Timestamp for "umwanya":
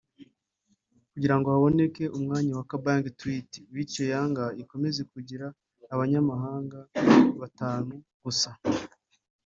2.17-2.51